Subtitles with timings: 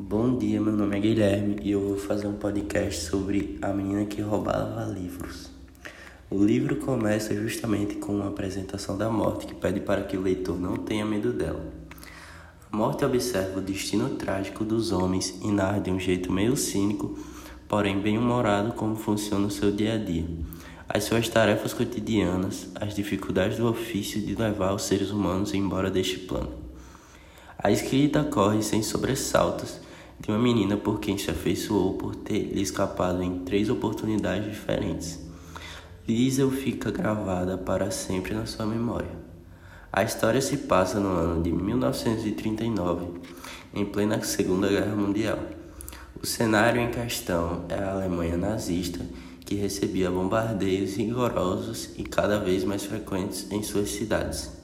[0.00, 4.04] Bom dia, meu nome é Guilherme e eu vou fazer um podcast sobre a menina
[4.04, 5.50] que roubava livros.
[6.30, 10.56] O livro começa justamente com uma apresentação da morte que pede para que o leitor
[10.56, 11.66] não tenha medo dela.
[12.70, 17.18] A morte observa o destino trágico dos homens e narra de um jeito meio cínico,
[17.66, 20.28] porém bem-humorado, como funciona o seu dia a dia,
[20.88, 26.20] as suas tarefas cotidianas, as dificuldades do ofício de levar os seres humanos embora deste
[26.20, 26.52] plano.
[27.58, 29.87] A escrita corre sem sobressaltos
[30.20, 35.20] de uma menina por quem se afeiçoou por ter lhe escapado em três oportunidades diferentes.
[36.06, 39.10] Liesel fica gravada para sempre na sua memória.
[39.92, 43.06] A história se passa no ano de 1939,
[43.74, 45.38] em plena Segunda Guerra Mundial.
[46.20, 49.04] O cenário em questão é a Alemanha nazista,
[49.46, 54.57] que recebia bombardeios rigorosos e cada vez mais frequentes em suas cidades.